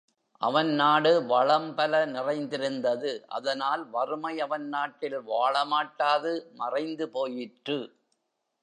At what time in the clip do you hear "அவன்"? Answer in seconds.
0.41-0.69, 4.39-4.67